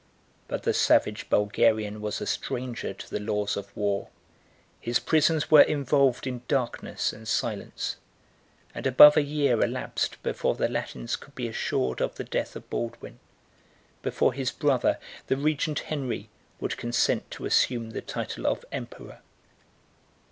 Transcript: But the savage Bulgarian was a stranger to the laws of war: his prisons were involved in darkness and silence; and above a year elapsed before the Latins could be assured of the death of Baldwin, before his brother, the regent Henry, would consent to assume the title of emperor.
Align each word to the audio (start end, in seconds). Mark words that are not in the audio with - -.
But 0.47 0.63
the 0.63 0.73
savage 0.73 1.29
Bulgarian 1.29 2.01
was 2.01 2.21
a 2.21 2.25
stranger 2.25 2.91
to 2.91 3.07
the 3.07 3.19
laws 3.19 3.55
of 3.55 3.77
war: 3.77 4.07
his 4.79 4.97
prisons 4.97 5.51
were 5.51 5.61
involved 5.61 6.25
in 6.25 6.41
darkness 6.47 7.13
and 7.13 7.27
silence; 7.27 7.97
and 8.73 8.87
above 8.87 9.15
a 9.15 9.21
year 9.21 9.61
elapsed 9.61 10.17
before 10.23 10.55
the 10.55 10.67
Latins 10.67 11.15
could 11.15 11.35
be 11.35 11.47
assured 11.47 12.01
of 12.01 12.15
the 12.15 12.23
death 12.23 12.55
of 12.55 12.67
Baldwin, 12.67 13.19
before 14.01 14.33
his 14.33 14.49
brother, 14.49 14.97
the 15.27 15.37
regent 15.37 15.81
Henry, 15.81 16.29
would 16.59 16.77
consent 16.77 17.29
to 17.29 17.45
assume 17.45 17.91
the 17.91 18.01
title 18.01 18.47
of 18.47 18.65
emperor. 18.71 19.19